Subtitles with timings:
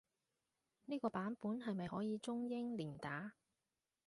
[0.87, 3.33] 呢個版本係咪可以中英連打？